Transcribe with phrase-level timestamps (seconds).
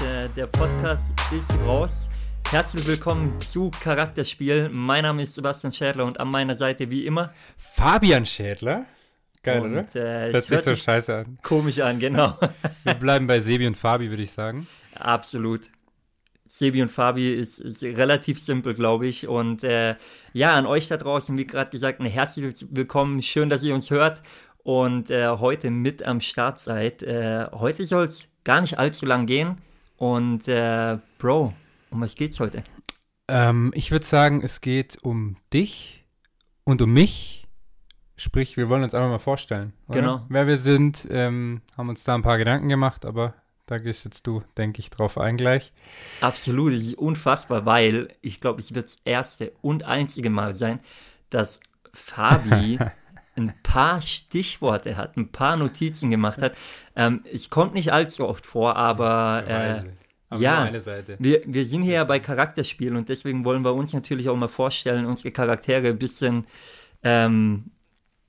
[0.00, 2.08] Äh, Der Podcast ist raus.
[2.50, 4.68] Herzlich willkommen zu Charakterspiel.
[4.70, 7.32] Mein Name ist Sebastian Schädler und an meiner Seite wie immer.
[7.56, 8.86] Fabian Schädler.
[9.42, 10.26] Geil, Und, oder?
[10.28, 11.38] äh, Hört sich so scheiße an.
[11.42, 12.36] Komisch an, genau.
[12.84, 14.66] Wir bleiben bei Sebi und Fabi, würde ich sagen.
[14.94, 15.62] Absolut.
[16.46, 19.28] Sebi und Fabi ist, ist relativ simpel, glaube ich.
[19.28, 19.96] Und äh,
[20.32, 23.20] ja, an euch da draußen, wie gerade gesagt, ein herzliches Willkommen.
[23.22, 24.22] Schön, dass ihr uns hört
[24.62, 27.02] und äh, heute mit am Start seid.
[27.02, 29.58] Äh, heute soll es gar nicht allzu lang gehen.
[29.98, 31.52] Und äh, Bro,
[31.90, 32.62] um was geht's heute?
[33.26, 36.04] Ähm, ich würde sagen, es geht um dich
[36.64, 37.46] und um mich.
[38.16, 39.74] Sprich, wir wollen uns einfach mal vorstellen.
[39.88, 40.00] Oder?
[40.00, 40.26] Genau.
[40.28, 43.34] Wer wir sind, ähm, haben uns da ein paar Gedanken gemacht, aber
[43.66, 45.72] da gehst jetzt du, denke ich, drauf ein gleich.
[46.20, 50.80] Absolut, es ist unfassbar, weil ich glaube, es wird das erste und einzige Mal sein,
[51.30, 51.60] dass
[51.92, 52.78] Fabi
[53.38, 56.56] ein paar Stichworte hat, ein paar Notizen gemacht hat.
[56.96, 59.82] Ähm, es kommt nicht allzu oft vor, aber äh.
[60.30, 60.70] Aber ja.
[61.18, 64.48] wir, wir sind hier ja bei Charakterspielen und deswegen wollen wir uns natürlich auch mal
[64.48, 66.44] vorstellen, unsere Charaktere ein bisschen
[67.02, 67.70] ähm,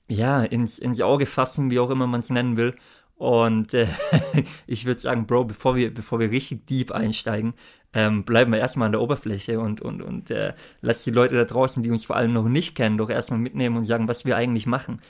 [0.08, 2.74] ja, ins, ins Auge fassen, wie auch immer man es nennen will.
[3.16, 3.86] Und äh,
[4.66, 7.52] ich würde sagen, Bro, bevor wir, bevor wir richtig deep einsteigen,
[7.92, 11.44] ähm, bleiben wir erstmal an der Oberfläche und, und, und äh, lass die Leute da
[11.44, 14.36] draußen, die uns vor allem noch nicht kennen, doch erstmal mitnehmen und sagen, was wir
[14.36, 15.00] eigentlich machen.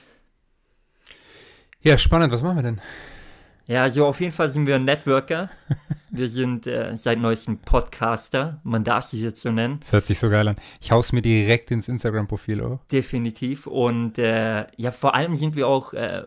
[1.82, 2.32] Ja, spannend.
[2.32, 2.80] Was machen wir denn?
[3.66, 5.48] Ja, also auf jeden Fall sind wir Networker.
[6.12, 8.60] Wir sind äh, seit neuestem Podcaster.
[8.64, 9.78] Man darf sich jetzt so nennen.
[9.78, 10.56] Das hört sich so geil an.
[10.80, 12.80] Ich hau's mir direkt ins Instagram-Profil, oh.
[12.90, 13.68] Definitiv.
[13.68, 16.24] Und äh, ja, vor allem sind wir auch äh,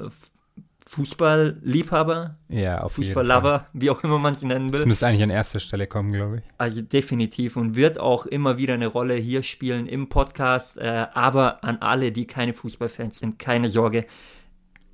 [0.85, 2.87] Fußballliebhaber, Ja.
[2.87, 4.87] Fußballlover, wie auch immer man es nennen Das will.
[4.87, 6.43] müsste eigentlich an erster Stelle kommen, glaube ich.
[6.57, 10.77] Also definitiv und wird auch immer wieder eine Rolle hier spielen im Podcast.
[10.77, 14.05] Äh, aber an alle, die keine Fußballfans sind, keine Sorge.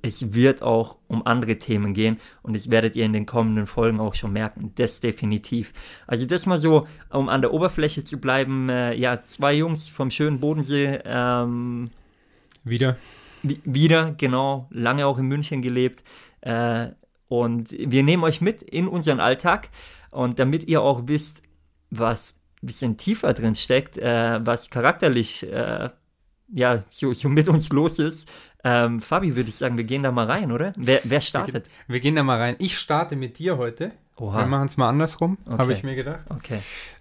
[0.02, 4.00] Es wird auch um andere Themen gehen und das werdet ihr in den kommenden Folgen
[4.00, 4.72] auch schon merken.
[4.76, 5.74] Das definitiv.
[6.06, 8.70] Also das mal so, um an der Oberfläche zu bleiben.
[8.70, 11.00] Äh, ja, zwei Jungs vom schönen Bodensee.
[11.04, 11.90] Ähm,
[12.64, 12.96] Wieder.
[13.42, 16.02] Wi- Wieder, genau, lange auch in München gelebt.
[16.40, 16.88] Äh,
[17.28, 19.68] und wir nehmen euch mit in unseren Alltag.
[20.10, 21.42] Und damit ihr auch wisst,
[21.90, 25.90] was ein bisschen tiefer drin steckt, äh, was charakterlich äh,
[26.52, 28.28] ja, so, so mit uns los ist,
[28.64, 30.72] ähm, Fabi, würde ich sagen, wir gehen da mal rein, oder?
[30.76, 31.70] Wer, wer startet?
[31.86, 32.56] Wir gehen da mal rein.
[32.58, 33.92] Ich starte mit dir heute.
[34.18, 35.58] Wir Oha, machen es mal andersrum, Okay.
[35.58, 36.24] habe ich mir gedacht.
[36.30, 36.58] okay.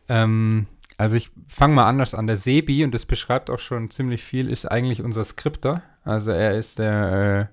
[0.08, 0.68] Ähm,
[1.00, 2.28] also ich fange mal anders an.
[2.28, 5.82] Der Sebi, und das beschreibt auch schon ziemlich viel, ist eigentlich unser Skripter.
[6.04, 7.50] Also er ist der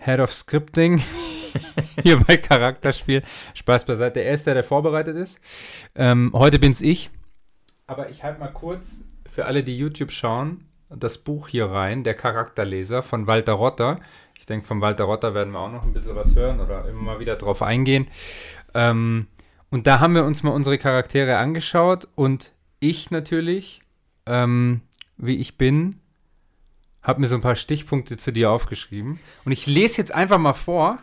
[0.00, 1.00] äh, Head of Scripting
[2.02, 3.22] hier bei Charakterspiel.
[3.54, 4.18] Spaß beiseite.
[4.18, 5.38] Er ist der, der vorbereitet ist.
[5.94, 7.08] Ähm, heute bin's ich.
[7.86, 12.14] Aber ich halte mal kurz für alle, die YouTube schauen, das Buch hier rein, der
[12.14, 14.00] Charakterleser von Walter Rotter.
[14.36, 17.02] Ich denke, von Walter Rotter werden wir auch noch ein bisschen was hören oder immer
[17.02, 18.08] mal wieder drauf eingehen.
[18.74, 19.28] Ähm,
[19.74, 23.80] und da haben wir uns mal unsere Charaktere angeschaut und ich natürlich,
[24.24, 24.82] ähm,
[25.16, 25.98] wie ich bin,
[27.02, 29.18] habe mir so ein paar Stichpunkte zu dir aufgeschrieben.
[29.44, 31.00] Und ich lese jetzt einfach mal vor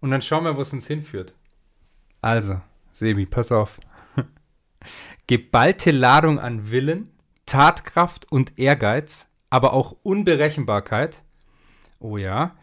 [0.00, 1.32] und dann schauen wir, wo es uns hinführt.
[2.20, 3.80] Also, Sebi, pass auf.
[5.26, 7.10] Geballte Ladung an Willen,
[7.46, 11.22] Tatkraft und Ehrgeiz, aber auch Unberechenbarkeit.
[11.98, 12.56] Oh ja.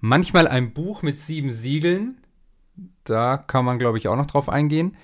[0.00, 2.23] Manchmal ein Buch mit sieben Siegeln.
[3.04, 4.96] Da kann man, glaube ich, auch noch drauf eingehen.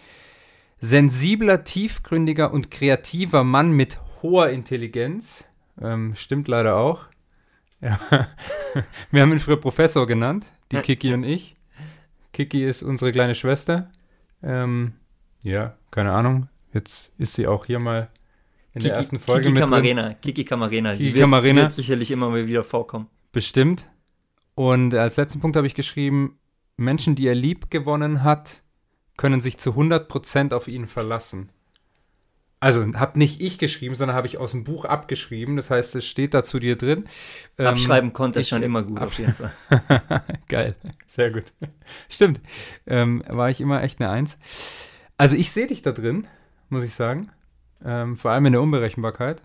[0.78, 5.44] Sensibler, tiefgründiger und kreativer Mann mit hoher Intelligenz.
[5.80, 7.06] Ähm, stimmt leider auch.
[7.82, 7.98] Ja.
[9.10, 11.56] Wir haben ihn früher Professor genannt, die Kiki und ich.
[12.30, 13.90] Kiki ist unsere kleine Schwester.
[14.42, 14.92] Ähm,
[15.42, 16.46] ja, keine Ahnung.
[16.74, 18.10] Jetzt ist sie auch hier mal
[18.74, 19.70] in der ersten Folge Kiki mit drin.
[19.70, 20.92] Camarena, Kiki Camarena.
[20.92, 23.06] Kiki Sie wird, wird sicherlich immer mal wieder vorkommen.
[23.32, 23.88] Bestimmt.
[24.54, 26.38] Und als letzten Punkt habe ich geschrieben,
[26.80, 28.62] Menschen, die er lieb gewonnen hat,
[29.16, 31.50] können sich zu 100% auf ihn verlassen.
[32.62, 35.56] Also habe nicht ich geschrieben, sondern habe ich aus dem Buch abgeschrieben.
[35.56, 37.04] Das heißt, es steht da zu dir drin.
[37.56, 39.52] Ähm, Abschreiben konnte er ich- schon immer gut, auf jeden Fall.
[40.48, 40.74] Geil,
[41.06, 41.44] sehr gut.
[42.10, 42.40] Stimmt.
[42.86, 44.38] Ähm, war ich immer echt eine Eins.
[45.16, 46.26] Also ich sehe dich da drin,
[46.68, 47.30] muss ich sagen.
[47.82, 49.42] Ähm, vor allem in der Unberechenbarkeit.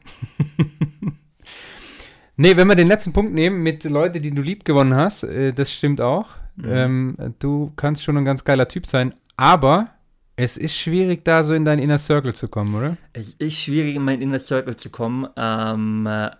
[2.36, 5.54] nee, wenn wir den letzten Punkt nehmen mit Leute, die du lieb gewonnen hast, äh,
[5.54, 6.30] das stimmt auch.
[6.56, 6.66] Mhm.
[6.68, 9.90] Ähm, du kannst schon ein ganz geiler Typ sein, aber
[10.38, 12.98] es ist schwierig, da so in deinen Inner Circle zu kommen, oder?
[13.13, 15.28] Es ist schwierig, in meinen Inner Circle zu kommen.
[15.38, 16.31] Ähm, äh,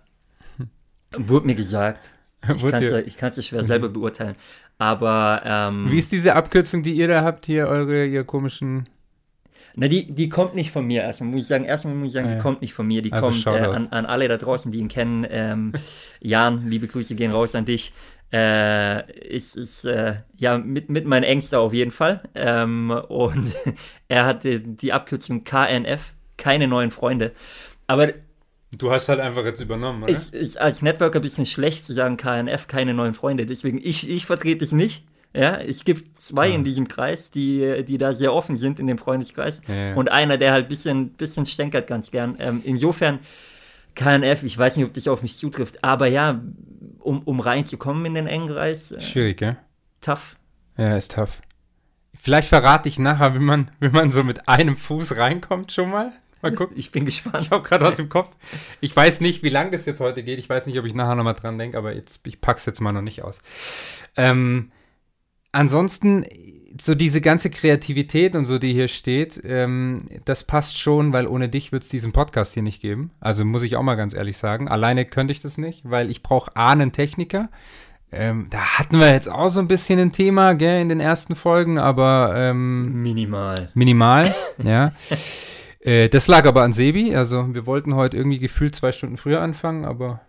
[1.16, 2.10] wurde mir gesagt.
[3.06, 4.36] Ich kann es ja schwer selber beurteilen.
[4.78, 8.88] Aber ähm, Wie ist diese Abkürzung, die ihr da habt, hier, eure, ihr komischen
[9.74, 11.64] Na, die, die kommt nicht von mir erstmal, muss ich sagen.
[11.64, 12.42] Erstmal muss ich sagen, Ah, die ja.
[12.42, 13.02] kommt nicht von mir.
[13.02, 15.26] Die Also kommt äh, an, an alle da draußen, die ihn kennen.
[15.28, 15.72] Ähm,
[16.20, 17.92] Jan, liebe Grüße gehen raus an dich.
[18.32, 22.22] Äh, ist, ist äh, ja mit, mit meinen Ängsten auf jeden Fall.
[22.34, 23.54] Ähm, und
[24.08, 27.32] er hatte die Abkürzung KNF, keine neuen Freunde.
[27.86, 28.08] Aber
[28.76, 30.12] Du hast halt einfach jetzt übernommen, oder?
[30.12, 33.46] ist, ist als Networker ein bisschen schlecht zu sagen KNF, keine neuen Freunde.
[33.46, 35.04] Deswegen, ich, ich vertrete es nicht.
[35.34, 36.54] Ja, es gibt zwei Ja.
[36.56, 39.60] in diesem Kreis, die, die da sehr offen sind in dem Freundeskreis.
[39.68, 39.94] Ja, ja.
[39.94, 42.36] Und einer, der halt ein bisschen, bisschen stänkert ganz gern.
[42.38, 43.20] Ähm, insofern,
[43.96, 46.40] KNF, ich weiß nicht, ob das auf mich zutrifft, aber ja,
[47.00, 49.56] um, um reinzukommen in den engen Kreis, äh, Schwierig, gell?
[50.00, 50.36] tough.
[50.76, 51.40] Ja, ist tough.
[52.14, 56.12] Vielleicht verrate ich nachher, wie man, wie man so mit einem Fuß reinkommt schon mal.
[56.42, 56.76] Mal gucken.
[56.78, 57.44] Ich bin gespannt.
[57.44, 58.34] Ich habe gerade aus dem Kopf.
[58.80, 60.38] Ich weiß nicht, wie lang das jetzt heute geht.
[60.38, 62.92] Ich weiß nicht, ob ich nachher nochmal dran denke, aber jetzt, ich pack's jetzt mal
[62.92, 63.40] noch nicht aus.
[64.16, 64.70] Ähm,
[65.52, 66.26] ansonsten,
[66.80, 71.48] so diese ganze Kreativität und so, die hier steht, ähm, das passt schon, weil ohne
[71.48, 73.10] dich wird es diesen Podcast hier nicht geben.
[73.20, 74.68] Also muss ich auch mal ganz ehrlich sagen.
[74.68, 77.48] Alleine könnte ich das nicht, weil ich brauche A, einen Techniker.
[78.12, 81.34] Ähm, da hatten wir jetzt auch so ein bisschen ein Thema, gell, in den ersten
[81.34, 83.70] Folgen, aber ähm, Minimal.
[83.74, 84.92] Minimal, ja.
[85.80, 87.14] Äh, das lag aber an Sebi.
[87.14, 90.20] Also wir wollten heute irgendwie gefühlt zwei Stunden früher anfangen, aber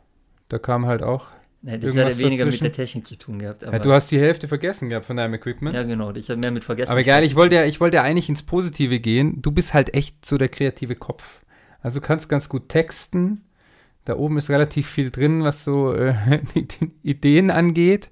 [0.50, 1.28] da kam halt auch.
[1.62, 2.66] Nee, das hat weniger dazwischen?
[2.66, 3.64] mit der Technik zu tun gehabt.
[3.64, 5.76] Ja, du hast die Hälfte vergessen gehabt von deinem Equipment.
[5.76, 6.92] ja, genau, das hat mehr mit Vergessen.
[6.92, 9.42] aber geil, ich wollte ja, ich wollte ja eigentlich ins Positive gehen.
[9.42, 11.42] Du bist halt echt so der kreative Kopf.
[11.82, 13.44] Also du kannst ganz gut texten.
[14.06, 16.16] Da oben ist relativ viel drin, was so äh,
[17.04, 18.10] Ideen angeht.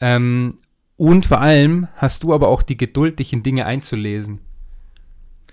[0.00, 0.58] Ähm,
[0.96, 4.40] und vor allem hast du aber auch die Geduld, dich in Dinge einzulesen.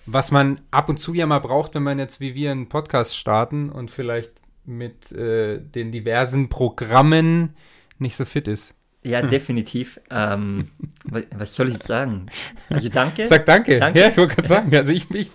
[0.05, 3.15] Was man ab und zu ja mal braucht, wenn man jetzt wie wir einen Podcast
[3.15, 7.55] starten und vielleicht mit äh, den diversen Programmen
[7.99, 8.73] nicht so fit ist.
[9.03, 9.99] Ja, definitiv.
[10.11, 10.69] Ähm,
[11.05, 12.27] wa- was soll ich jetzt sagen?
[12.69, 13.25] Also danke.
[13.25, 13.79] Sag danke.
[13.79, 13.99] Danke.
[13.99, 14.75] Ja, ich wollte gerade sagen.
[14.75, 15.31] Also ich, ich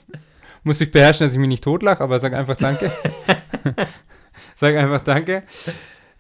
[0.63, 2.93] muss mich beherrschen, dass ich mich nicht totlache, aber sag einfach danke.
[4.55, 5.43] sag einfach danke.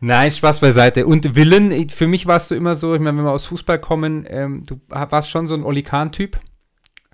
[0.01, 1.07] Nein, Spaß beiseite.
[1.07, 4.27] Und Willen, für mich warst du immer so, ich meine, wenn wir aus Fußball kommen,
[4.29, 6.39] ähm, du warst schon so ein Oli Kahn-Typ.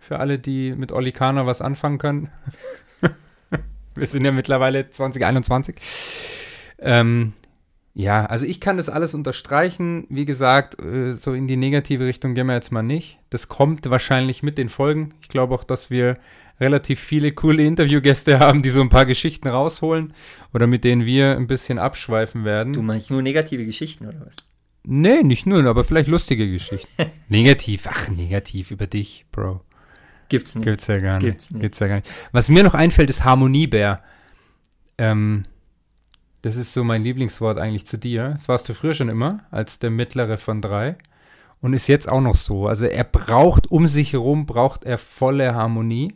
[0.00, 2.30] Für alle, die mit Oli Kahner was anfangen können.
[3.94, 5.76] Wir sind ja mittlerweile 2021.
[6.78, 7.32] Ähm,
[7.94, 10.06] ja, also ich kann das alles unterstreichen.
[10.08, 13.18] Wie gesagt, äh, so in die negative Richtung gehen wir jetzt mal nicht.
[13.30, 15.14] Das kommt wahrscheinlich mit den Folgen.
[15.20, 16.18] Ich glaube auch, dass wir
[16.58, 20.14] relativ viele coole Interviewgäste haben, die so ein paar Geschichten rausholen
[20.54, 22.72] oder mit denen wir ein bisschen abschweifen werden.
[22.72, 24.36] Du meinst nur negative Geschichten oder was?
[24.84, 26.88] Nee, nicht nur, aber vielleicht lustige Geschichten.
[27.28, 29.60] negativ, ach, negativ über dich, Bro.
[30.32, 30.64] Gibt's nicht.
[30.64, 31.26] Gibt's ja gar nicht.
[31.26, 31.60] Gibt's nicht.
[31.60, 32.08] Gibt's ja gar nicht.
[32.32, 34.02] Was mir noch einfällt, ist Harmoniebär.
[34.98, 35.44] Ähm,
[36.40, 38.30] das ist so mein Lieblingswort eigentlich zu dir.
[38.30, 40.96] Das warst du früher schon immer, als der mittlere von drei.
[41.60, 42.66] Und ist jetzt auch noch so.
[42.66, 46.14] Also er braucht um sich herum, braucht er volle Harmonie.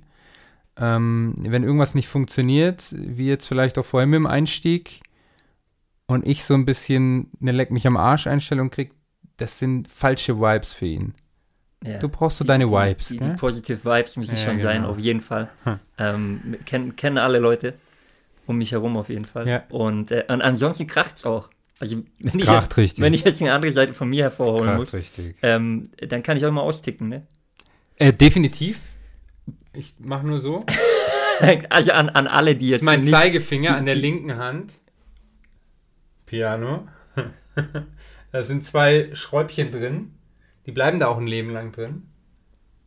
[0.76, 5.02] Ähm, wenn irgendwas nicht funktioniert, wie jetzt vielleicht auch vorhin mit dem Einstieg,
[6.06, 8.92] und ich so ein bisschen eine Leck mich am Arsch Einstellung krieg,
[9.36, 11.14] das sind falsche Vibes für ihn.
[11.86, 11.98] Ja.
[11.98, 14.78] Du brauchst so Die- deine die, Vibes, Die, die Positive Vibes müssen Ja, schon sein,
[14.82, 14.90] genau.
[14.90, 15.48] auf jeden Fall.
[15.64, 15.78] Hm.
[15.98, 17.74] Ähm, kennen, kennen alle Leute
[18.46, 19.46] um mich herum auf jeden Fall.
[19.48, 19.64] Ja.
[19.70, 21.48] Und äh, an, ansonsten kracht's auch.
[21.78, 23.04] Also wenn ich, kracht jetzt, richtig.
[23.04, 25.36] wenn ich jetzt eine andere Seite von mir hervorholen Kracht muss, richtig.
[25.42, 27.26] ähm, dann kann ich auch immer austicken, ne?
[27.96, 28.80] Äh, definitiv.
[29.74, 30.64] Ich mache nur so.
[31.68, 34.72] also an, an alle, die Das jetzt ist mein nicht, Zeigefinger an der linken Hand.
[36.24, 36.88] Piano.
[38.32, 40.12] da sind zwei Schräubchen drin.
[40.66, 42.10] Die bleiben da auch ein Leben lang drin.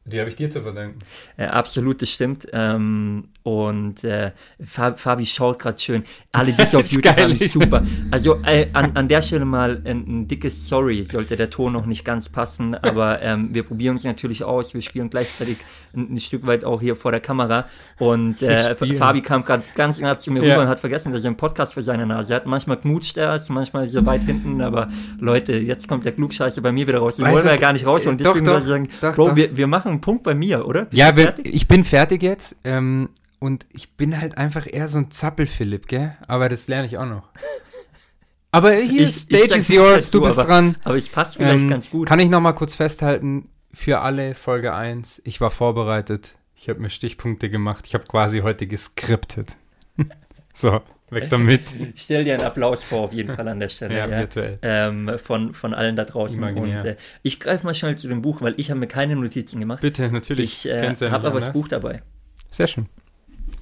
[0.09, 0.99] Die habe ich dir zu verdanken.
[1.37, 2.47] Äh, absolut, das stimmt.
[2.51, 4.31] Ähm, und äh,
[4.63, 6.03] Fa- Fabi schaut gerade schön.
[6.31, 7.33] Alle, die ich auf YouTube geil.
[7.33, 7.83] habe, super.
[8.11, 11.85] Also äh, an, an der Stelle mal ein, ein dickes Sorry, sollte der Ton noch
[11.85, 12.75] nicht ganz passen.
[12.83, 14.73] Aber ähm, wir probieren uns natürlich aus.
[14.73, 15.57] Wir spielen gleichzeitig
[15.95, 17.65] ein, ein Stück weit auch hier vor der Kamera.
[17.97, 18.75] Und äh.
[18.75, 20.53] Fabi kam gerade ganz nah zu mir Ja.
[20.53, 22.45] rüber und hat vergessen, dass er einen Podcast für seine Nase hat.
[22.45, 24.61] Manchmal knutscht er es, manchmal ist er weit hinten.
[24.61, 24.89] Aber
[25.19, 27.15] Leute, jetzt kommt der Klugscheiße bei mir wieder raus.
[27.17, 28.19] Den wollen wir ja gar nicht rausholen.
[28.19, 29.35] äh, doch, Deswegen doch, würde ich sagen, doch, Bro, doch.
[29.35, 30.85] Wir, wir machen einen Punkt bei mir, oder?
[30.85, 32.55] Bist Ja, du wir, ich bin fertig jetzt.
[32.63, 36.17] Ähm, und ich bin halt einfach eher so ein Zappel-Philipp, gell?
[36.27, 37.29] Aber das lerne ich auch noch.
[38.51, 40.75] Aber hier, Ich- ich Stage sag is yours, dazu, du bist aber- dran.
[40.83, 42.07] Aber es passt vielleicht Ähm, ganz gut.
[42.07, 46.79] Kann ich noch mal kurz festhalten, für alle Folge 1, ich war vorbereitet, ich habe
[46.79, 49.55] mir Stichpunkte gemacht, ich habe quasi heute geskriptet.
[50.53, 51.75] so, weg damit.
[51.95, 53.95] Stell dir einen Applaus vor, auf jeden Fall an der Stelle.
[53.95, 54.19] ja, ja.
[54.19, 54.59] virtuell.
[54.61, 56.37] Ähm, von, von allen da draußen.
[56.37, 56.79] Imaginär.
[56.79, 59.59] Und äh, ich greife mal schnell zu dem Buch, weil ich habe mir keine Notizen
[59.59, 59.81] gemacht.
[59.81, 60.65] Bitte, natürlich.
[60.65, 61.51] Ich äh, habe aber das.
[61.51, 62.01] Buch dabei.
[62.49, 62.87] Sehr schön.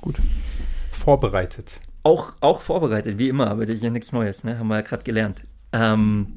[0.01, 0.15] Gut.
[0.91, 1.79] Vorbereitet.
[2.03, 4.57] Auch, auch vorbereitet, wie immer, aber das ist ja nichts Neues, ne?
[4.57, 5.41] Haben wir ja gerade gelernt.
[5.73, 6.33] Ähm,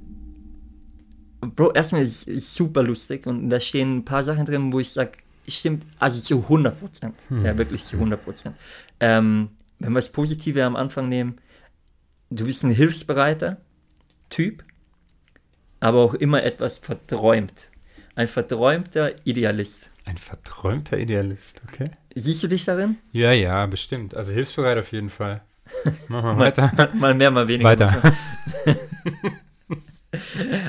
[1.41, 4.91] Bro, erstmal ist es super lustig und da stehen ein paar Sachen drin, wo ich
[4.91, 5.13] sage,
[5.49, 7.15] stimmt, also zu 100 Prozent.
[7.29, 7.45] Hm.
[7.45, 8.57] Ja, wirklich zu 100 Prozent.
[9.01, 9.49] Ähm,
[9.81, 11.39] wenn wir das Positive am Anfang nehmen,
[12.31, 13.57] du bist ein hilfsbereiter
[14.29, 14.63] Typ,
[15.81, 17.71] aber auch immer etwas verträumt.
[18.15, 19.91] Ein verträumter Idealist.
[20.05, 21.91] Ein verträumter Idealist, okay.
[22.15, 22.99] Siehst du dich darin?
[23.13, 24.15] Ja, ja, bestimmt.
[24.15, 25.43] Also hilfsbereit auf jeden Fall.
[26.09, 26.73] Machen wir weiter.
[26.77, 27.69] Mal, mal mehr, mal weniger.
[27.69, 28.15] Weiter.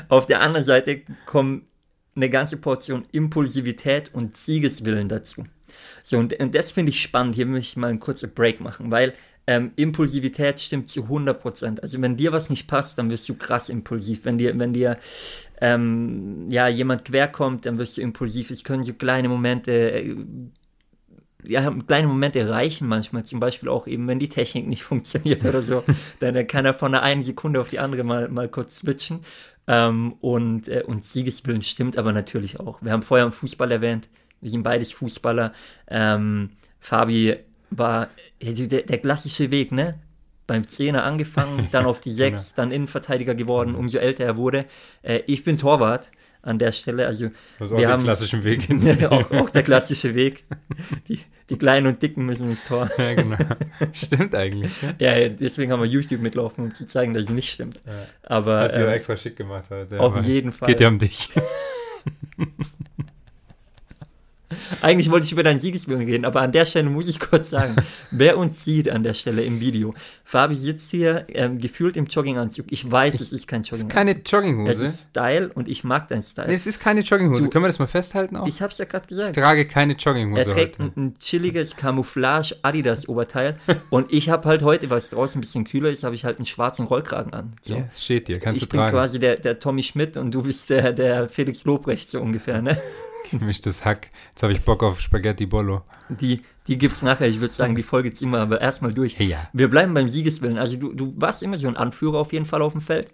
[0.08, 1.66] Auf der anderen Seite kommen
[2.14, 5.44] eine ganze Portion Impulsivität und Siegeswillen dazu.
[6.02, 7.34] So, und, und das finde ich spannend.
[7.34, 9.14] Hier möchte ich mal einen kurzen Break machen, weil
[9.46, 11.80] ähm, Impulsivität stimmt zu 100%.
[11.80, 14.24] Also wenn dir was nicht passt, dann wirst du krass impulsiv.
[14.24, 14.98] Wenn dir, wenn dir
[15.60, 18.50] ähm, ja, jemand querkommt, dann wirst du impulsiv.
[18.50, 20.16] Es können so kleine Momente, äh,
[21.44, 23.24] ja, kleine Momente reichen manchmal.
[23.24, 25.82] Zum Beispiel auch eben, wenn die Technik nicht funktioniert oder so.
[26.20, 29.20] dann kann er von der einen Sekunde auf die andere mal, mal kurz switchen.
[29.66, 32.82] Ähm, und, äh, und Siegeswillen stimmt aber natürlich auch.
[32.82, 34.08] Wir haben vorher im Fußball erwähnt,
[34.42, 35.52] wir sind beides Fußballer.
[35.88, 37.36] Ähm, Fabi
[37.70, 38.08] war
[38.42, 39.98] der, der klassische Weg, ne?
[40.46, 42.56] Beim Zehner angefangen, dann auf die Sechs, genau.
[42.56, 44.66] dann Innenverteidiger geworden, umso älter er wurde.
[45.02, 46.10] Äh, ich bin Torwart
[46.42, 47.06] an der Stelle.
[47.06, 48.68] Also das ist auch der klassische Weg.
[49.10, 50.44] auch, auch, der klassische Weg.
[51.08, 52.90] Die, die Kleinen und Dicken müssen ins Tor.
[52.98, 53.36] Ja, genau.
[53.92, 54.72] Stimmt eigentlich.
[54.98, 57.80] Ja, ja deswegen haben wir YouTube mitlaufen, um zu zeigen, dass es nicht stimmt.
[57.86, 57.92] Ja.
[58.24, 60.00] Aber, Hast du äh, extra schick gemacht heute.
[60.00, 60.68] auf jeden Fall.
[60.68, 61.28] Geht ja um dich.
[64.80, 67.76] Eigentlich wollte ich über deinen Siegeswillen reden, aber an der Stelle muss ich kurz sagen,
[68.10, 69.94] wer uns sieht an der Stelle im Video.
[70.24, 72.66] Fabi sitzt hier ähm, gefühlt im Jogginganzug.
[72.70, 73.72] Ich weiß, es ist kein Jogginganzug.
[73.72, 74.72] Es ist keine Jogginghose.
[74.72, 76.48] Es ist Style und ich mag deinen Style.
[76.48, 77.44] Nee, es ist keine Jogginghose.
[77.44, 78.46] Du, Können wir das mal festhalten auch?
[78.46, 79.36] Ich hab's ja gerade gesagt.
[79.36, 83.58] Ich trage keine Jogginghose Er trägt ein, ein, chilliges Camouflage Adidas Oberteil
[83.90, 86.38] und ich habe halt heute, weil es draußen ein bisschen kühler ist, habe ich halt
[86.38, 87.52] einen schwarzen Rollkragen an.
[87.60, 87.74] So.
[87.76, 88.88] Ja, steht dir, kannst ich du tragen.
[88.88, 92.20] Ich bin quasi der, der Tommy Schmidt und du bist der, der Felix Lobrecht so
[92.20, 92.80] ungefähr, ne?
[93.38, 94.10] Gemischtes Hack.
[94.30, 95.82] Jetzt habe ich Bock auf Spaghetti Bollo.
[96.08, 97.28] Die, die gibt es nachher.
[97.28, 99.18] Ich würde sagen, die Folge ziehen wir aber erstmal durch.
[99.18, 99.48] Ja.
[99.52, 100.58] Wir bleiben beim Siegeswillen.
[100.58, 103.08] Also du, du warst immer so ein Anführer auf jeden Fall auf dem Feld.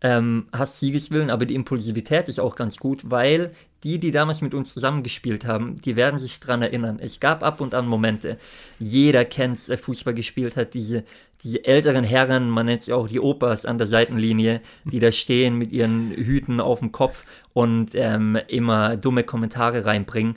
[0.00, 3.50] Ähm, hast Siegeswillen, aber die Impulsivität ist auch ganz gut, weil
[3.82, 6.98] die, die damals mit uns zusammengespielt haben, die werden sich dran erinnern.
[7.00, 8.38] Es gab ab und an Momente.
[8.78, 11.04] Jeder kennt, der Fußball gespielt hat, diese
[11.44, 15.56] diese älteren Herren, man nennt sie auch die Opas an der Seitenlinie, die da stehen
[15.56, 20.36] mit ihren Hüten auf dem Kopf und ähm, immer dumme Kommentare reinbringen.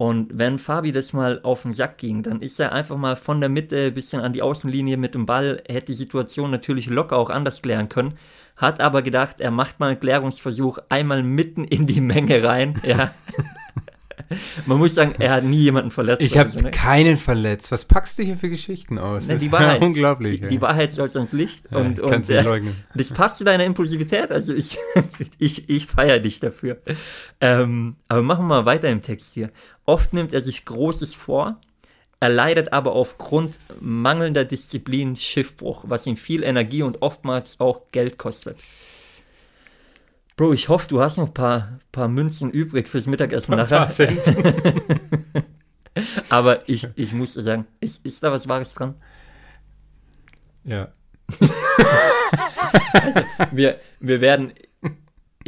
[0.00, 3.40] Und wenn Fabi das mal auf den Sack ging, dann ist er einfach mal von
[3.40, 7.16] der Mitte ein bisschen an die Außenlinie mit dem Ball, hätte die Situation natürlich locker
[7.16, 8.16] auch anders klären können,
[8.56, 13.10] hat aber gedacht, er macht mal einen Klärungsversuch einmal mitten in die Menge rein, ja.
[14.66, 16.22] Man muss sagen, er hat nie jemanden verletzt.
[16.22, 16.70] Ich habe so, ne?
[16.70, 17.72] keinen verletzt.
[17.72, 19.28] Was packst du hier für Geschichten aus?
[19.28, 20.40] Ne, die Wahrheit, unglaublich.
[20.40, 21.64] Die, die, Wahrheit soll ans Licht.
[21.70, 22.76] Ja, und, kannst und, du leugnen.
[22.94, 24.30] Das passt zu deiner Impulsivität.
[24.30, 24.78] Also ich,
[25.38, 26.78] ich, ich feiere dich dafür.
[27.40, 29.50] Ähm, aber machen wir mal weiter im Text hier.
[29.84, 31.60] Oft nimmt er sich Großes vor,
[32.20, 38.18] er leidet aber aufgrund mangelnder Disziplin Schiffbruch, was ihm viel Energie und oftmals auch Geld
[38.18, 38.58] kostet.
[40.38, 43.78] Bro, ich hoffe, du hast noch ein paar, paar Münzen übrig fürs Mittagessen ein nachher.
[43.78, 44.22] Paar Cent.
[46.28, 48.94] Aber ich, ich muss sagen, ist, ist da was Wahres dran?
[50.62, 50.92] Ja.
[52.92, 54.52] also, wir, wir werden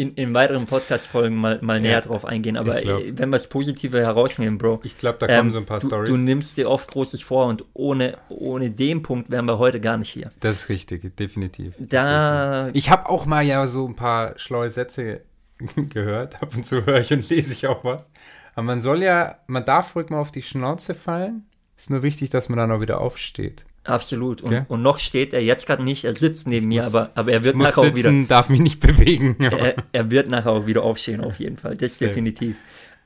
[0.00, 2.56] in, in weiteren Podcast-Folgen mal, mal ja, näher drauf eingehen.
[2.56, 4.80] Aber wenn wir das Positive herausnehmen, Bro.
[4.82, 6.08] Ich glaube, da kommen ähm, so ein paar Stories.
[6.08, 9.98] Du nimmst dir oft Großes vor und ohne, ohne den Punkt wären wir heute gar
[9.98, 10.30] nicht hier.
[10.40, 11.74] Das ist richtig, definitiv.
[11.78, 12.64] Da.
[12.64, 12.82] Richtig.
[12.82, 15.20] Ich habe auch mal ja so ein paar schlaue Sätze
[15.76, 16.42] gehört.
[16.42, 18.10] Ab und zu höre ich und lese ich auch was.
[18.54, 21.44] Aber man soll ja, man darf ruhig mal auf die Schnauze fallen.
[21.76, 23.66] Ist nur wichtig, dass man dann auch wieder aufsteht.
[23.84, 24.42] Absolut.
[24.42, 24.64] Und, okay.
[24.68, 27.44] und noch steht er jetzt gerade nicht, er sitzt neben mir, muss, aber, aber er
[27.44, 28.12] wird nachher auch wieder.
[28.28, 29.36] darf mich nicht bewegen.
[29.40, 31.76] Er, er, wird nachher auch wieder aufstehen, auf jeden Fall.
[31.76, 32.06] Das okay.
[32.06, 32.56] definitiv.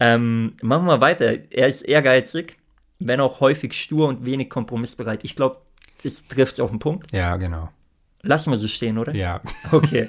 [0.01, 1.33] Ähm, machen wir weiter.
[1.51, 2.59] Er ist ehrgeizig,
[2.99, 5.23] wenn auch häufig stur und wenig kompromissbereit.
[5.23, 5.59] Ich glaube,
[6.03, 7.13] das trifft auf den Punkt.
[7.13, 7.71] Ja, genau.
[8.23, 9.15] Lassen wir so stehen, oder?
[9.15, 9.41] Ja.
[9.71, 10.09] Okay.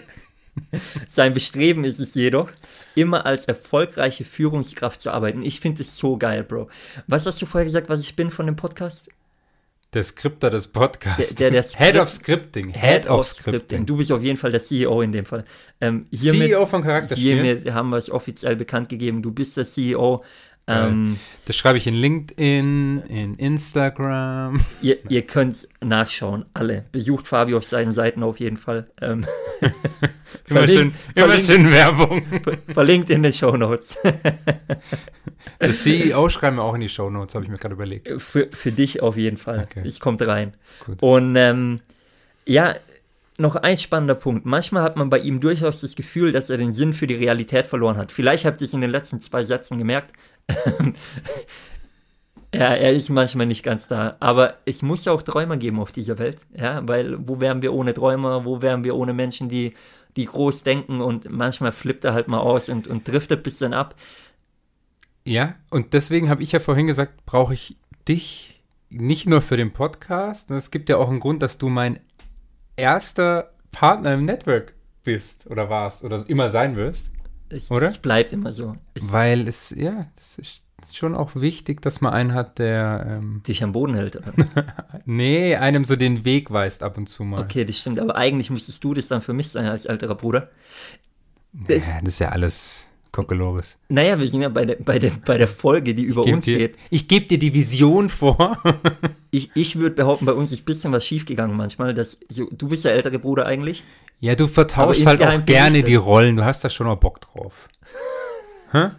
[1.07, 2.49] Sein Bestreben ist es jedoch,
[2.95, 5.43] immer als erfolgreiche Führungskraft zu arbeiten.
[5.43, 6.69] Ich finde es so geil, Bro.
[7.07, 9.09] Was hast du vorher gesagt, was ich bin von dem Podcast?
[9.95, 11.35] Der Skripter des Podcasts.
[11.35, 12.71] Der, der, der Head of Scripting.
[12.71, 13.53] Head, of, Scripting.
[13.53, 13.85] Scripting.
[13.85, 15.45] Du bist auf jeden Fall der CEO in dem Fall.
[15.79, 17.45] Ähm, hiermit, CEO von Charakterspielen.
[17.45, 19.21] Hiermit haben wir es offiziell bekannt gegeben.
[19.21, 20.25] Du bist der CEO
[20.67, 24.59] ähm, das schreibe ich in LinkedIn, in Instagram.
[24.81, 26.85] Ihr, ihr könnt nachschauen, alle.
[26.91, 28.87] Besucht Fabio auf seinen Seiten auf jeden Fall.
[28.99, 29.27] Ähm,
[30.49, 32.23] immer, schön, immer schön Werbung.
[32.73, 33.97] Verlinkt in den Show Notes.
[35.59, 38.09] das CEO schreiben wir auch in die Show Notes, habe ich mir gerade überlegt.
[38.19, 39.67] Für, für dich auf jeden Fall.
[39.69, 39.83] Okay.
[39.85, 40.55] Ich komme rein.
[40.83, 41.03] Gut.
[41.03, 41.81] Und ähm,
[42.47, 42.73] ja,
[43.37, 44.45] noch ein spannender Punkt.
[44.45, 47.67] Manchmal hat man bei ihm durchaus das Gefühl, dass er den Sinn für die Realität
[47.67, 48.11] verloren hat.
[48.11, 50.13] Vielleicht habt ihr es in den letzten zwei Sätzen gemerkt.
[52.53, 54.17] ja, er ist manchmal nicht ganz da.
[54.19, 56.39] Aber es muss ja auch Träumer geben auf dieser Welt.
[56.55, 58.45] Ja, weil wo wären wir ohne Träumer?
[58.45, 59.73] Wo wären wir ohne Menschen, die
[60.15, 63.73] die groß denken und manchmal flippt er halt mal aus und, und driftet ein bisschen
[63.73, 63.95] ab.
[65.25, 69.73] Ja, und deswegen habe ich ja vorhin gesagt, brauche ich dich nicht nur für den
[69.73, 70.51] Podcast.
[70.51, 71.99] Es gibt ja auch einen Grund, dass du mein
[72.77, 74.73] erster Partner im Network
[75.03, 77.11] bist oder warst oder immer sein wirst.
[77.49, 77.87] Es, Oder?
[77.87, 78.75] es bleibt immer so.
[78.93, 83.41] Es Weil es, ja, es ist schon auch wichtig, dass man einen hat, der, ähm,
[83.47, 84.15] dich am Boden hält.
[84.15, 84.33] Oder?
[85.05, 87.41] nee, einem so den Weg weist ab und zu mal.
[87.41, 87.99] Okay, das stimmt.
[87.99, 90.49] Aber eigentlich müsstest du das dann für mich sein als älterer Bruder.
[91.53, 93.77] Das, Ja, das ist ja alles Kokolores.
[93.87, 96.57] naja, wir sind ja bei der, bei der, bei der Folge, die über uns dir,
[96.57, 96.75] geht.
[96.89, 98.61] ich gebe dir die Vision vor.
[99.31, 101.93] Ich, ich würde behaupten, bei uns ist ein bisschen was schiefgegangen manchmal.
[101.93, 103.83] Dass, du bist der ältere Bruder eigentlich.
[104.19, 105.95] Ja, du vertauschst halt auch gerne ich die.
[105.95, 106.35] Rollen.
[106.35, 107.67] Du hast da schon auch Bock drauf.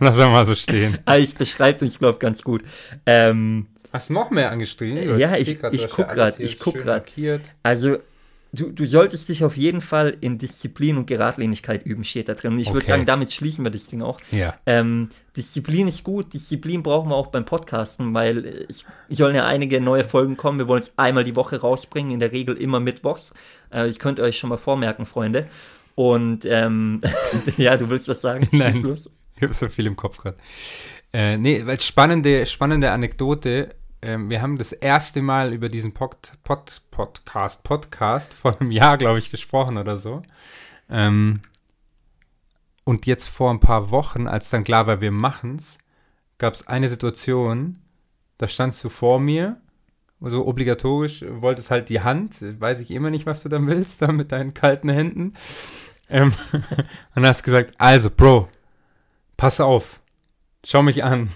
[0.00, 0.98] Lass mal so stehen.
[1.04, 2.62] Ah, ich beschreibt uns, glaube ich, ganz gut.
[3.04, 5.18] Ähm, Hast du noch mehr angeschrieben?
[5.18, 6.96] Ja, ich- ich du hast guck ja grad, alles hier ich guck schön grad.
[7.06, 7.40] markiert.
[7.62, 7.96] also,
[8.56, 12.54] du, du solltest dich auf jeden Fall in Disziplin und Geradlinigkeit üben, steht da drin.
[12.54, 12.86] Und ich würde Okay.
[12.86, 14.18] sagen, damit schließen wir das Ding auch.
[14.32, 14.54] Ja.
[14.66, 19.80] Ähm, Disziplin ist gut, Disziplin brauchen wir auch beim Podcasten, weil es sollen ja einige
[19.80, 20.58] neue Folgen kommen.
[20.58, 23.34] Wir wollen es einmal die Woche rausbringen, in der Regel immer mittwochs.
[23.72, 25.46] Äh, ich könnte euch schon mal vormerken, Freunde.
[25.94, 27.00] Und ähm,
[27.56, 28.48] ja, du willst was sagen?
[28.52, 28.96] Nein.
[29.36, 30.36] Ich habe so viel im Kopf gerade.
[31.12, 33.70] Äh, nee, weil spannende, spannende Anekdote.
[34.06, 38.98] Ähm, wir haben das erste Mal über diesen Pod, Pod, Podcast, Podcast vor einem Jahr,
[38.98, 40.22] glaube ich, gesprochen oder so.
[40.88, 41.40] Ähm,
[42.84, 45.78] und jetzt vor ein paar Wochen, als dann klar war, wir machen's,
[46.38, 47.80] gab es eine Situation,
[48.38, 49.60] da standst du vor mir,
[50.20, 54.12] so obligatorisch, wolltest halt die Hand, weiß ich immer nicht, was du da willst, da
[54.12, 55.34] mit deinen kalten Händen.
[56.08, 56.32] Ähm,
[57.16, 58.48] und hast gesagt, also, Bro,
[59.36, 60.00] pass auf,
[60.64, 61.28] schau mich an.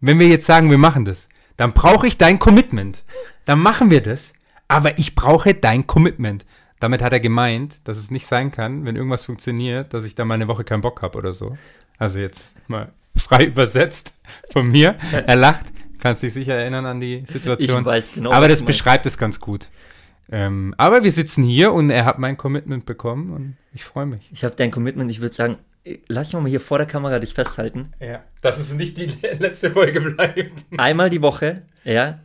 [0.00, 3.02] Wenn wir jetzt sagen, wir machen das, dann brauche ich dein Commitment.
[3.46, 4.32] Dann machen wir das,
[4.68, 6.46] aber ich brauche dein Commitment.
[6.78, 10.28] Damit hat er gemeint, dass es nicht sein kann, wenn irgendwas funktioniert, dass ich dann
[10.28, 11.58] mal eine Woche keinen Bock habe oder so.
[11.98, 14.12] Also jetzt mal frei übersetzt
[14.50, 14.96] von mir.
[15.12, 15.72] Er lacht.
[16.00, 17.84] Kannst dich sicher erinnern an die Ich Situation.
[17.84, 18.30] weiß genau.
[18.30, 19.68] aber das beschreibt es ganz gut.
[20.30, 24.28] Ähm, aber wir sitzen hier und er hat mein Commitment bekommen und ich freue mich.
[24.30, 25.56] Ich habe dein Commitment, ich würde sagen,
[26.08, 27.92] lass mich mal hier vor der Kamera dich festhalten.
[28.00, 29.06] Ja, dass es nicht die
[29.38, 30.64] letzte Folge bleibt.
[30.76, 32.20] Einmal die Woche, ja.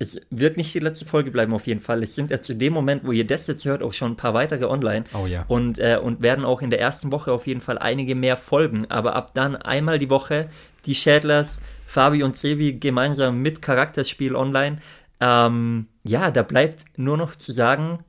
[0.00, 2.04] Es wird nicht die letzte Folge bleiben, auf jeden Fall.
[2.04, 4.32] Es sind ja zu dem Moment, wo ihr das jetzt hört, auch schon ein paar
[4.32, 5.04] weitere online.
[5.12, 5.44] Oh ja.
[5.48, 8.88] Und, äh, und werden auch in der ersten Woche auf jeden Fall einige mehr folgen.
[8.90, 10.50] Aber ab dann einmal die Woche
[10.86, 14.78] die Schädlers, Fabi und Sebi gemeinsam mit Charakterspiel online.
[15.20, 18.04] Ähm, ja, da bleibt nur noch zu sagen,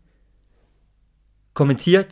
[1.56, 2.10] kommentiert,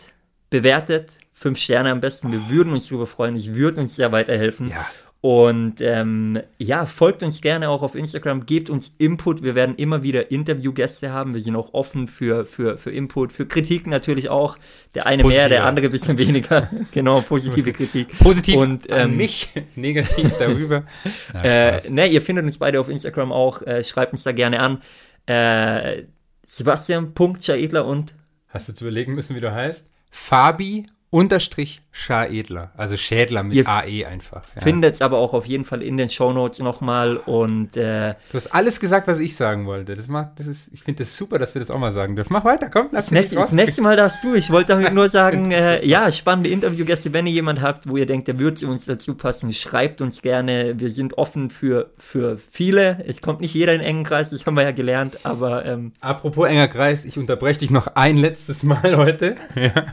[0.49, 2.31] bewertet, fünf Sterne am besten.
[2.31, 3.35] Wir würden uns darüber freuen.
[3.35, 4.69] Ich würde uns sehr weiterhelfen.
[4.69, 4.87] Ja.
[5.21, 9.43] Und ähm, ja, folgt uns gerne auch auf Instagram, gebt uns Input.
[9.43, 11.33] Wir werden immer wieder Interviewgäste haben.
[11.33, 14.57] Wir sind auch offen für, für, für Input, für Kritik natürlich auch.
[14.95, 15.49] Der eine mehr, Positive.
[15.49, 16.69] der andere ein bisschen weniger.
[16.91, 18.17] genau, positive Kritik.
[18.19, 20.85] Positiv Und, ähm, mich, negativ darüber.
[21.33, 21.43] Na,
[21.77, 23.61] Äh, ne, ihr findet uns beide auf Instagram auch.
[23.63, 24.81] Äh, schreibt uns da gerne an.
[25.25, 26.03] Äh,
[26.45, 28.13] Sebastian.schaedler und
[28.47, 29.89] Hast du zu überlegen müssen, wie du heißt?
[30.09, 32.71] Fabi unterstrich Schaedler.
[32.77, 34.43] Also Schädler mit Ihr AE einfach.
[34.55, 34.61] Ja.
[34.61, 37.17] findet es aber auch auf jeden Fall in den Shownotes nochmal.
[37.17, 39.95] Und äh, Du hast alles gesagt, was ich sagen wollte.
[39.95, 42.33] Das macht, das ist, ich finde das super, dass wir das auch mal sagen dürfen.
[42.33, 44.35] Mach weiter, komm, lass Das nächste, das nächste Mal darfst du.
[44.35, 47.13] Ich wollte damit nur sagen, äh, ja, spannende Interviewgäste.
[47.13, 50.21] Wenn ihr jemand habt, wo ihr denkt, der würde zu uns dazu passen, schreibt uns
[50.21, 50.79] gerne.
[50.79, 53.03] Wir sind offen für, für viele.
[53.07, 56.47] Es kommt nicht jeder in engen Kreis, das haben wir ja gelernt, aber ähm, Apropos
[56.47, 59.35] enger Kreis, ich unterbreche dich noch ein letztes Mal heute.
[59.55, 59.87] Ja.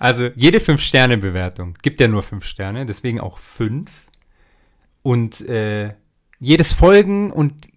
[0.00, 4.08] Also jede 5-Sterne-Bewertung gibt ja nur 5 Sterne, deswegen auch 5.
[5.02, 5.94] Und äh,
[6.38, 7.68] jedes Folgen und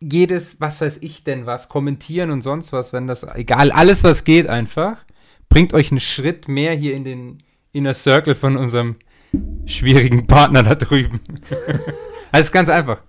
[0.00, 4.22] jedes, was weiß ich denn was, kommentieren und sonst was, wenn das, egal, alles was
[4.22, 5.04] geht einfach,
[5.48, 7.42] bringt euch einen Schritt mehr hier in den
[7.72, 8.96] Inner Circle von unserem
[9.66, 11.20] schwierigen Partner da drüben.
[12.32, 13.02] ist ganz einfach.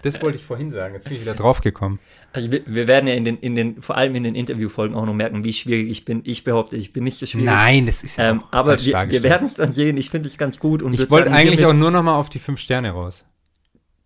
[0.00, 1.98] Das wollte ich vorhin sagen, jetzt bin ich wieder draufgekommen.
[2.32, 5.06] also wir, wir werden ja in den, in den, vor allem in den Interviewfolgen auch
[5.06, 6.22] noch merken, wie schwierig ich bin.
[6.24, 7.46] Ich behaupte, ich bin nicht so schwierig.
[7.46, 9.96] Nein, das ist ja Ähm, aber wir, wir werden es dann sehen.
[9.96, 10.82] Ich finde es ganz gut.
[10.82, 13.24] Und Ich wollte eigentlich auch nur noch mal auf die fünf Sterne raus.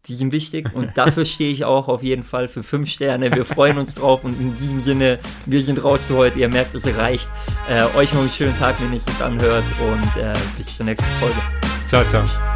[0.08, 3.34] Die sind wichtig und dafür stehe ich auch auf jeden Fall für fünf Sterne.
[3.34, 6.38] Wir freuen uns drauf und in diesem Sinne, wir sind raus für heute.
[6.38, 7.28] Ihr merkt, es reicht.
[7.68, 10.86] Äh, euch noch einen schönen Tag, wenn ihr es jetzt anhört und äh, bis zur
[10.86, 11.36] nächsten Folge.
[11.88, 12.55] Ciao, ciao.